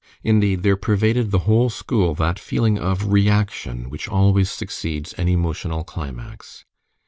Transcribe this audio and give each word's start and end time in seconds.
Indeed, 0.23 0.63
there 0.63 0.77
pervaded 0.77 1.29
the 1.29 1.37
whole 1.45 1.69
school 1.69 2.15
that 2.15 2.39
feeling 2.39 2.79
of 2.79 3.11
reaction 3.11 3.87
which 3.91 4.09
always 4.09 4.49
succeeds 4.49 5.13
an 5.13 5.27
emotional 5.27 5.83
climax. 5.83 6.65